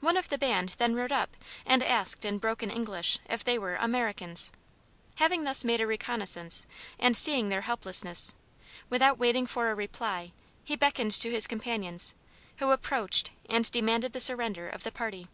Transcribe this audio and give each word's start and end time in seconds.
One 0.00 0.16
of 0.16 0.30
the 0.30 0.38
band 0.38 0.70
then 0.78 0.94
rode 0.94 1.12
up 1.12 1.36
and 1.66 1.82
asked 1.82 2.24
in 2.24 2.38
broken 2.38 2.70
English 2.70 3.18
if 3.28 3.44
they 3.44 3.58
were 3.58 3.76
"Americans:" 3.76 4.50
having 5.16 5.44
thus 5.44 5.64
made 5.64 5.82
a 5.82 5.86
reconnoisance 5.86 6.66
and 6.98 7.14
seeing 7.14 7.50
their 7.50 7.60
helplessness, 7.60 8.34
without 8.88 9.18
waiting 9.18 9.46
for 9.46 9.70
a 9.70 9.74
reply, 9.74 10.32
he 10.64 10.76
beckoned 10.76 11.12
to 11.20 11.30
his 11.30 11.46
companions 11.46 12.14
who 12.56 12.70
approached 12.70 13.32
and 13.50 13.70
demanded 13.70 14.14
the 14.14 14.18
surrender 14.20 14.66
of 14.66 14.82
the 14.82 14.90
party. 14.92 15.28